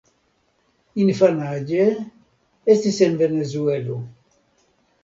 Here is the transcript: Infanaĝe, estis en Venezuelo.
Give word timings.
Infanaĝe, 1.03 1.85
estis 2.77 2.99
en 3.11 3.21
Venezuelo. 3.25 4.01